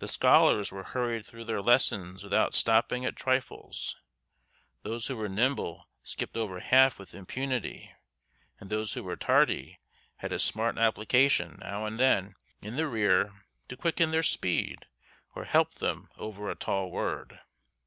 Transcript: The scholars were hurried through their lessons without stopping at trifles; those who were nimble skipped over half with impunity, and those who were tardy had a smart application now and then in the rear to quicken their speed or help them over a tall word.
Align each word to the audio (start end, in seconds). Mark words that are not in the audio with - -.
The 0.00 0.06
scholars 0.06 0.70
were 0.70 0.82
hurried 0.84 1.24
through 1.24 1.46
their 1.46 1.62
lessons 1.62 2.22
without 2.22 2.52
stopping 2.52 3.06
at 3.06 3.16
trifles; 3.16 3.96
those 4.82 5.06
who 5.06 5.16
were 5.16 5.30
nimble 5.30 5.88
skipped 6.02 6.36
over 6.36 6.60
half 6.60 6.98
with 6.98 7.14
impunity, 7.14 7.90
and 8.60 8.68
those 8.68 8.92
who 8.92 9.02
were 9.02 9.16
tardy 9.16 9.80
had 10.16 10.30
a 10.30 10.38
smart 10.38 10.76
application 10.76 11.56
now 11.60 11.86
and 11.86 11.98
then 11.98 12.34
in 12.60 12.76
the 12.76 12.86
rear 12.86 13.46
to 13.70 13.78
quicken 13.78 14.10
their 14.10 14.22
speed 14.22 14.88
or 15.34 15.44
help 15.46 15.76
them 15.76 16.10
over 16.18 16.50
a 16.50 16.54
tall 16.54 16.90
word. 16.90 17.40